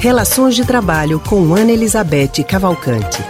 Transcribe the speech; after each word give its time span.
Relações 0.00 0.54
de 0.54 0.64
Trabalho 0.64 1.18
com 1.18 1.52
Ana 1.52 1.72
Elizabeth 1.72 2.44
Cavalcante. 2.48 3.20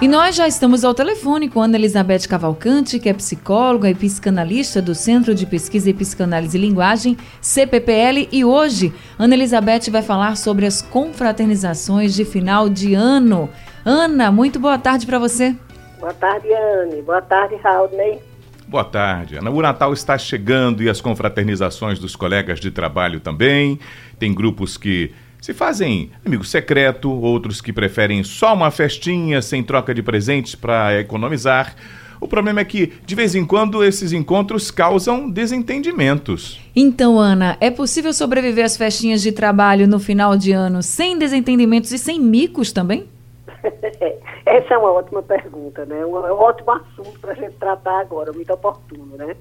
E 0.00 0.08
nós 0.08 0.34
já 0.34 0.48
estamos 0.48 0.84
ao 0.84 0.92
telefone 0.92 1.48
com 1.48 1.62
Ana 1.62 1.76
Elizabeth 1.76 2.26
Cavalcante, 2.28 2.98
que 2.98 3.08
é 3.08 3.12
psicóloga 3.12 3.88
e 3.88 3.94
psicanalista 3.94 4.82
do 4.82 4.96
Centro 4.96 5.32
de 5.32 5.46
Pesquisa 5.46 5.90
e 5.90 5.94
Psicanálise 5.94 6.58
e 6.58 6.60
Linguagem, 6.60 7.16
CPPL, 7.40 8.28
e 8.32 8.44
hoje 8.44 8.92
Ana 9.16 9.34
Elizabeth 9.36 9.92
vai 9.92 10.02
falar 10.02 10.36
sobre 10.36 10.66
as 10.66 10.82
confraternizações 10.82 12.12
de 12.12 12.24
final 12.24 12.68
de 12.68 12.94
ano. 12.94 13.48
Ana, 13.84 14.32
muito 14.32 14.58
boa 14.58 14.76
tarde 14.76 15.06
para 15.06 15.20
você. 15.20 15.54
Boa 16.00 16.14
tarde, 16.14 16.52
Anne. 16.52 17.00
Boa 17.02 17.22
tarde, 17.22 17.54
Raudney. 17.62 18.31
Boa 18.66 18.84
tarde, 18.84 19.36
Ana. 19.36 19.50
O 19.50 19.60
Natal 19.60 19.92
está 19.92 20.16
chegando 20.16 20.82
e 20.82 20.88
as 20.88 21.00
confraternizações 21.00 21.98
dos 21.98 22.16
colegas 22.16 22.60
de 22.60 22.70
trabalho 22.70 23.20
também. 23.20 23.78
Tem 24.18 24.32
grupos 24.32 24.76
que 24.76 25.12
se 25.40 25.52
fazem 25.52 26.10
amigo 26.24 26.44
secreto, 26.44 27.10
outros 27.10 27.60
que 27.60 27.72
preferem 27.72 28.22
só 28.22 28.54
uma 28.54 28.70
festinha 28.70 29.42
sem 29.42 29.62
troca 29.62 29.92
de 29.92 30.02
presentes 30.02 30.54
para 30.54 31.00
economizar. 31.00 31.74
O 32.20 32.28
problema 32.28 32.60
é 32.60 32.64
que, 32.64 32.92
de 33.04 33.14
vez 33.16 33.34
em 33.34 33.44
quando, 33.44 33.82
esses 33.82 34.12
encontros 34.12 34.70
causam 34.70 35.28
desentendimentos. 35.28 36.60
Então, 36.76 37.18
Ana, 37.18 37.56
é 37.60 37.68
possível 37.68 38.12
sobreviver 38.12 38.64
às 38.64 38.76
festinhas 38.76 39.20
de 39.20 39.32
trabalho 39.32 39.88
no 39.88 39.98
final 39.98 40.36
de 40.36 40.52
ano 40.52 40.84
sem 40.84 41.18
desentendimentos 41.18 41.90
e 41.90 41.98
sem 41.98 42.20
micos 42.20 42.70
também? 42.70 43.08
Essa 44.44 44.74
é 44.74 44.78
uma 44.78 44.92
ótima 44.92 45.22
pergunta, 45.22 45.84
né? 45.86 46.04
Um, 46.04 46.16
um 46.16 46.40
ótimo 46.40 46.72
assunto 46.72 47.18
para 47.20 47.32
a 47.32 47.36
gente 47.36 47.56
tratar 47.56 48.00
agora, 48.00 48.32
muito 48.32 48.52
oportuno, 48.52 49.16
né? 49.16 49.36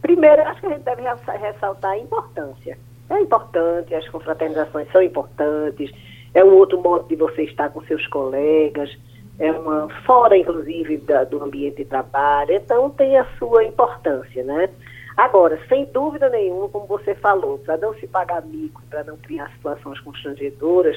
Primeiro, 0.00 0.42
acho 0.42 0.60
que 0.60 0.66
a 0.66 0.70
gente 0.70 0.82
deve 0.82 1.02
ressaltar 1.02 1.92
a 1.92 1.98
importância 1.98 2.78
é 3.10 3.20
importante, 3.20 3.94
as 3.94 4.08
confraternizações 4.08 4.90
são 4.92 5.02
importantes, 5.02 5.90
é 6.32 6.44
um 6.44 6.54
outro 6.54 6.80
modo 6.80 7.08
de 7.08 7.16
você 7.16 7.42
estar 7.42 7.68
com 7.70 7.82
seus 7.82 8.06
colegas, 8.06 8.96
é 9.38 9.50
uma 9.50 9.88
fora, 10.04 10.36
inclusive, 10.36 10.98
da, 10.98 11.24
do 11.24 11.42
ambiente 11.42 11.78
de 11.78 11.84
trabalho, 11.86 12.52
então 12.52 12.88
tem 12.90 13.18
a 13.18 13.26
sua 13.36 13.64
importância, 13.64 14.44
né? 14.44 14.70
Agora, 15.16 15.58
sem 15.68 15.86
dúvida 15.86 16.28
nenhuma, 16.28 16.68
como 16.68 16.86
você 16.86 17.14
falou, 17.16 17.58
para 17.58 17.76
não 17.76 17.92
se 17.94 18.06
pagar 18.06 18.42
mico, 18.46 18.80
para 18.88 19.02
não 19.02 19.16
criar 19.16 19.50
situações 19.54 19.98
constrangedoras, 20.00 20.96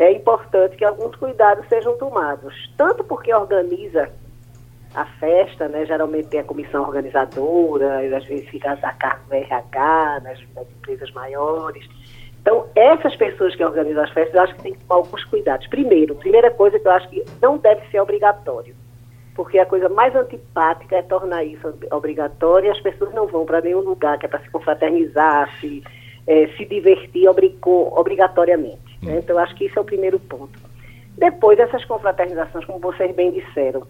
é 0.00 0.12
importante 0.12 0.76
que 0.76 0.84
alguns 0.84 1.14
cuidados 1.16 1.68
sejam 1.68 1.96
tomados, 1.98 2.54
tanto 2.76 3.04
porque 3.04 3.34
organiza 3.34 4.10
a 4.94 5.04
festa, 5.04 5.68
né? 5.68 5.84
Geralmente 5.84 6.28
tem 6.28 6.40
a 6.40 6.44
comissão 6.44 6.82
organizadora, 6.82 7.98
às 8.16 8.24
vezes 8.24 8.48
fica 8.48 8.72
a 8.72 8.92
cargo 8.94 9.28
do 9.28 9.34
RH, 9.34 10.20
nas, 10.24 10.40
nas, 10.54 10.66
empresas 10.70 11.10
maiores. 11.12 11.86
Então, 12.40 12.66
essas 12.74 13.14
pessoas 13.16 13.54
que 13.54 13.62
organizam 13.62 14.02
as 14.02 14.10
festas, 14.10 14.34
eu 14.34 14.40
acho 14.40 14.54
que 14.54 14.62
tem 14.62 14.72
que 14.72 14.78
tomar 14.84 15.02
alguns 15.02 15.22
cuidados. 15.24 15.66
Primeiro, 15.66 16.14
primeira 16.14 16.50
coisa 16.50 16.78
que 16.78 16.88
eu 16.88 16.92
acho 16.92 17.08
que 17.10 17.22
não 17.42 17.58
deve 17.58 17.86
ser 17.90 18.00
obrigatório, 18.00 18.74
porque 19.34 19.58
a 19.58 19.66
coisa 19.66 19.90
mais 19.90 20.16
antipática 20.16 20.96
é 20.96 21.02
tornar 21.02 21.44
isso 21.44 21.74
obrigatório 21.92 22.68
e 22.68 22.70
as 22.70 22.80
pessoas 22.80 23.12
não 23.12 23.26
vão 23.26 23.44
para 23.44 23.60
nenhum 23.60 23.80
lugar 23.80 24.18
que 24.18 24.24
é 24.24 24.28
para 24.30 24.40
se 24.40 24.48
confraternizar, 24.48 25.54
se, 25.60 25.84
é, 26.26 26.48
se 26.56 26.64
divertir 26.64 27.28
obrigou, 27.28 27.92
obrigatoriamente. 27.94 28.89
Né? 29.02 29.18
Então, 29.18 29.38
acho 29.38 29.54
que 29.54 29.66
isso 29.66 29.78
é 29.78 29.82
o 29.82 29.84
primeiro 29.84 30.18
ponto. 30.18 30.58
Depois, 31.16 31.58
essas 31.58 31.84
confraternizações, 31.84 32.64
como 32.64 32.78
vocês 32.78 33.14
bem 33.14 33.30
disseram, 33.30 33.86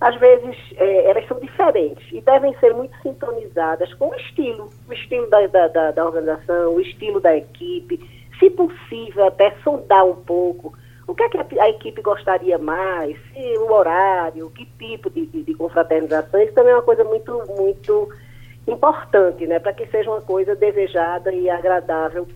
às 0.00 0.16
vezes 0.16 0.56
é, 0.76 1.10
elas 1.10 1.26
são 1.28 1.38
diferentes 1.38 2.04
e 2.10 2.20
devem 2.20 2.56
ser 2.58 2.74
muito 2.74 2.96
sintonizadas 3.02 3.92
com 3.94 4.08
o 4.08 4.14
estilo, 4.16 4.68
o 4.88 4.92
estilo 4.92 5.28
da, 5.28 5.46
da, 5.46 5.68
da, 5.68 5.90
da 5.92 6.04
organização, 6.04 6.74
o 6.74 6.80
estilo 6.80 7.20
da 7.20 7.36
equipe, 7.36 8.00
se 8.38 8.50
possível 8.50 9.26
até 9.26 9.54
sondar 9.62 10.04
um 10.04 10.16
pouco 10.16 10.74
o 11.06 11.14
que, 11.14 11.22
é 11.24 11.28
que 11.28 11.38
a, 11.38 11.64
a, 11.64 11.68
equipe 11.68 12.00
gostaria 12.00 12.58
mais, 12.58 13.16
se 13.32 13.58
o 13.58 13.72
horário, 13.72 14.50
que 14.50 14.64
tipo 14.78 15.10
de, 15.10 15.26
de, 15.26 15.42
de 15.42 15.54
confraternização, 15.54 16.40
isso 16.40 16.54
também 16.54 16.72
é 16.72 16.76
uma 16.76 16.82
coisa 16.82 17.04
muito, 17.04 17.42
muito 17.56 18.08
importante, 18.66 19.46
né, 19.46 19.58
para 19.58 19.72
que 19.72 19.86
seja 19.88 20.10
uma 20.10 20.20
coisa 20.20 20.54
desejada 20.54 21.32
e 21.32 21.50
agradável 21.50 22.26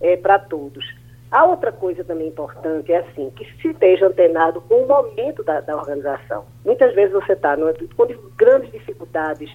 é, 0.00 0.16
para 0.16 0.38
todos. 0.38 0.84
A 1.30 1.44
outra 1.44 1.70
coisa 1.70 2.02
também 2.02 2.28
importante 2.28 2.92
é 2.92 2.98
assim, 2.98 3.30
que 3.30 3.44
se 3.60 3.68
esteja 3.68 4.08
antenado 4.08 4.60
com 4.62 4.82
o 4.82 4.88
momento 4.88 5.44
da, 5.44 5.60
da 5.60 5.76
organização. 5.76 6.44
Muitas 6.64 6.92
vezes 6.94 7.12
você 7.12 7.34
está 7.34 7.56
com 7.56 8.06
grandes 8.36 8.72
dificuldades 8.72 9.48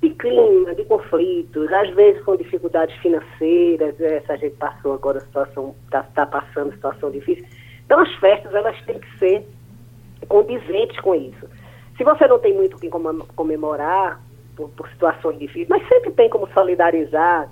de 0.00 0.10
clima, 0.10 0.74
de 0.76 0.84
conflitos, 0.84 1.72
às 1.72 1.90
vezes 1.90 2.22
com 2.22 2.36
dificuldades 2.36 2.96
financeiras, 2.98 4.00
essa 4.00 4.36
gente 4.36 4.54
passou 4.56 4.92
agora 4.92 5.18
situação, 5.20 5.74
está 5.86 6.04
tá 6.04 6.24
passando 6.24 6.72
situação 6.72 7.10
difícil. 7.10 7.44
Então 7.84 7.98
as 7.98 8.14
festas 8.16 8.54
elas 8.54 8.80
têm 8.82 9.00
que 9.00 9.18
ser 9.18 9.44
condizentes 10.28 11.00
com 11.00 11.16
isso. 11.16 11.48
Se 11.96 12.04
você 12.04 12.28
não 12.28 12.38
tem 12.38 12.54
muito 12.54 12.76
o 12.76 12.80
que 12.80 12.88
comemorar 13.34 14.20
por, 14.54 14.68
por 14.70 14.88
situações 14.90 15.38
difíceis, 15.40 15.68
mas 15.68 15.86
sempre 15.88 16.12
tem 16.12 16.28
como 16.28 16.48
solidarizar, 16.52 17.50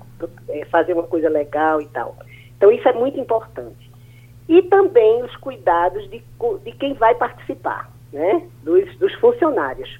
é, 0.50 0.64
fazer 0.66 0.92
uma 0.92 1.02
coisa 1.02 1.28
legal 1.28 1.80
e 1.80 1.86
tal. 1.88 2.16
Então, 2.56 2.70
isso 2.72 2.88
é 2.88 2.92
muito 2.92 3.18
importante. 3.18 3.90
E 4.48 4.62
também 4.62 5.22
os 5.22 5.34
cuidados 5.36 6.08
de, 6.08 6.22
de 6.64 6.72
quem 6.72 6.94
vai 6.94 7.14
participar, 7.14 7.90
né? 8.12 8.46
dos, 8.62 8.96
dos 8.96 9.12
funcionários. 9.14 9.98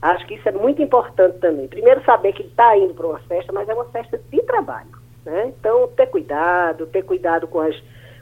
Acho 0.00 0.26
que 0.26 0.34
isso 0.34 0.48
é 0.48 0.52
muito 0.52 0.82
importante 0.82 1.38
também. 1.38 1.66
Primeiro, 1.68 2.04
saber 2.04 2.32
que 2.32 2.42
está 2.42 2.76
indo 2.76 2.94
para 2.94 3.06
uma 3.06 3.18
festa, 3.20 3.52
mas 3.52 3.68
é 3.68 3.74
uma 3.74 3.86
festa 3.86 4.18
de 4.30 4.42
trabalho. 4.42 4.90
Né? 5.24 5.52
Então, 5.58 5.88
ter 5.88 6.06
cuidado, 6.06 6.86
ter 6.86 7.02
cuidado 7.02 7.48
com 7.48 7.60
as, 7.60 7.74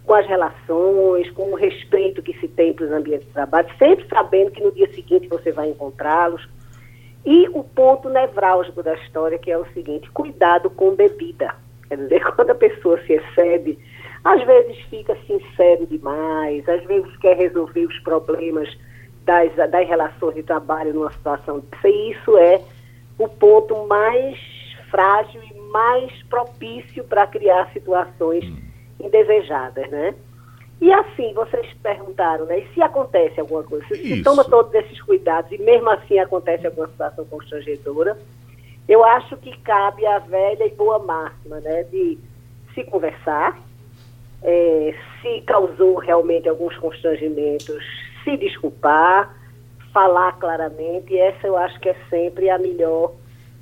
com 0.05 0.15
as 0.15 0.27
relações, 0.27 1.31
com 1.33 1.53
o 1.53 1.55
respeito 1.55 2.23
que 2.23 2.33
se 2.41 2.49
tem 2.49 2.73
para 2.73 2.87
os 2.87 2.93
ambientes 2.93 3.27
de 3.27 3.33
trabalho, 3.35 3.69
sempre 3.79 4.07
sabendo 4.09 4.51
que 4.51 4.63
no 4.63 4.73
dia 4.73 4.91
seguinte 4.95 5.29
você 5.29 5.53
vai 5.53 5.69
encontrá-los. 5.69 6.49
E 7.27 7.49
o 7.49 7.65
ponto 7.65 8.09
nevrálgico 8.09 8.83
da 8.83 8.95
história, 8.95 9.39
que 9.39 9.51
é 9.51 9.59
o 9.59 9.67
seguinte: 9.73 10.11
cuidado 10.11 10.71
com 10.71 10.95
bebida. 10.95 11.55
Quer 11.89 11.99
dizer, 11.99 12.25
quando 12.35 12.51
a 12.51 12.55
pessoa 12.55 13.01
se 13.03 13.15
excede, 13.15 13.79
às 14.25 14.43
vezes 14.45 14.79
fica 14.91 15.17
sincero 15.27 15.87
demais, 15.87 16.67
às 16.69 16.83
vezes 16.85 17.15
quer 17.19 17.37
resolver 17.37 17.85
os 17.87 17.99
problemas 18.01 18.69
das, 19.25 19.55
das 19.55 19.89
relações 19.89 20.35
de 20.35 20.43
trabalho 20.43 20.95
numa 20.95 21.13
situação 21.13 21.63
e 21.85 22.11
isso 22.11 22.37
é 22.39 22.61
o 23.19 23.29
ponto 23.29 23.87
mais 23.87 24.39
frágil 24.91 25.43
e 25.43 25.61
mais 25.71 26.11
propício 26.25 27.05
para 27.05 27.27
criar 27.27 27.71
situações 27.73 28.45
hum. 28.45 28.57
indesejadas, 29.01 29.89
né? 29.91 30.15
E 30.81 30.93
assim, 30.93 31.33
vocês 31.35 31.67
perguntaram, 31.83 32.47
né? 32.47 32.61
E 32.61 32.75
se 32.75 32.83
acontece 32.83 33.41
alguma 33.41 33.63
coisa? 33.63 33.87
Se, 33.89 33.97
se 33.97 34.23
toma 34.23 34.45
todos 34.45 34.73
esses 34.75 35.01
cuidados 35.01 35.51
e 35.53 35.59
mesmo 35.59 35.89
assim 35.91 36.19
acontece 36.19 36.67
alguma 36.67 36.89
situação 36.89 37.25
constrangedora, 37.27 38.19
eu 38.89 39.05
acho 39.05 39.37
que 39.39 39.57
cabe 39.59 40.05
a 40.07 40.19
velha 40.19 40.67
e 40.67 40.71
boa 40.71 40.99
máxima, 40.99 41.61
né, 41.61 41.85
de 41.85 42.19
se 42.75 42.85
conversar, 42.85 43.59
é, 44.43 44.95
se 45.23 45.41
causou 45.43 45.97
realmente 45.97 46.49
alguns 46.49 46.77
constrangimentos, 46.77 47.83
se 48.23 48.37
desculpar, 48.37 49.35
falar 49.93 50.33
claramente, 50.39 51.15
e 51.15 51.19
essa 51.19 51.47
eu 51.47 51.57
acho 51.57 51.79
que 51.81 51.89
é 51.89 51.97
sempre 52.11 52.51
a 52.51 52.59
melhor, 52.59 53.13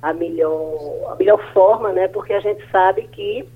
a 0.01 0.13
melhor, 0.13 1.11
a 1.11 1.15
melhor 1.15 1.39
forma, 1.53 1.93
né, 1.93 2.07
porque 2.07 2.33
a 2.33 2.39
gente 2.39 2.69
sabe 2.69 3.03
que 3.03 3.47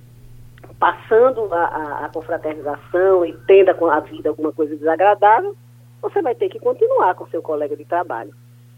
passando 0.80 1.54
a, 1.54 1.66
a, 1.66 2.06
a 2.06 2.10
confraternização 2.10 3.26
e 3.26 3.34
tendo 3.46 3.72
a 3.90 4.00
vida 4.00 4.30
alguma 4.30 4.54
coisa 4.54 4.76
desagradável, 4.76 5.56
você 6.02 6.22
vai 6.22 6.36
ter 6.36 6.50
que 6.50 6.60
continuar 6.60 7.16
com 7.16 7.28
seu 7.28 7.42
colega 7.42 7.76
de 7.76 7.84
trabalho. 7.84 8.34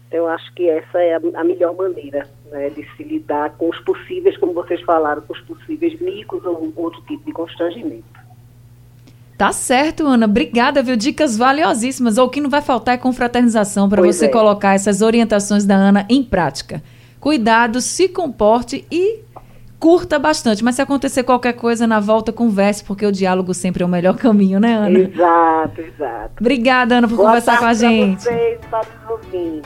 Então, 0.08 0.20
eu 0.20 0.28
acho 0.28 0.52
que 0.54 0.68
essa 0.68 0.98
é 0.98 1.14
a, 1.14 1.20
a 1.34 1.44
melhor 1.44 1.74
maneira 1.74 2.26
né, 2.50 2.70
de 2.70 2.86
se 2.96 3.02
lidar 3.02 3.50
com 3.56 3.68
os 3.68 3.78
possíveis, 3.80 4.36
como 4.36 4.52
vocês 4.52 4.80
falaram, 4.82 5.22
com 5.22 5.32
os 5.32 5.40
possíveis 5.40 5.98
micos 6.00 6.44
ou 6.44 6.72
outro 6.76 7.00
tipo 7.02 7.24
de 7.24 7.32
constrangimento. 7.32 8.20
Tá 9.40 9.52
certo, 9.52 10.06
Ana. 10.06 10.26
Obrigada, 10.26 10.82
viu? 10.82 10.96
Dicas 10.96 11.34
valiosíssimas. 11.34 12.18
Ou 12.18 12.26
o 12.26 12.28
que 12.28 12.42
não 12.42 12.50
vai 12.50 12.60
faltar 12.60 12.94
é 12.94 12.98
confraternização 12.98 13.88
para 13.88 14.02
você 14.02 14.26
é. 14.26 14.28
colocar 14.28 14.74
essas 14.74 15.00
orientações 15.00 15.64
da 15.64 15.74
Ana 15.74 16.04
em 16.10 16.22
prática. 16.22 16.82
Cuidado, 17.18 17.80
se 17.80 18.06
comporte 18.06 18.84
e 18.90 19.20
curta 19.78 20.18
bastante. 20.18 20.62
Mas 20.62 20.74
se 20.74 20.82
acontecer 20.82 21.22
qualquer 21.22 21.54
coisa 21.54 21.86
na 21.86 21.98
volta, 21.98 22.30
converse, 22.30 22.84
porque 22.84 23.06
o 23.06 23.10
diálogo 23.10 23.54
sempre 23.54 23.82
é 23.82 23.86
o 23.86 23.88
melhor 23.88 24.14
caminho, 24.20 24.60
né, 24.60 24.74
Ana? 24.74 24.98
Exato, 24.98 25.80
exato. 25.80 26.32
Obrigada, 26.38 26.98
Ana, 26.98 27.08
por 27.08 27.16
Boa 27.16 27.28
conversar 27.28 27.58
com 27.58 27.64
a 27.64 27.72
gente. 27.72 28.22
Vocês, 28.22 28.60
para 28.70 28.80
os 28.80 29.10
ouvintes. 29.10 29.62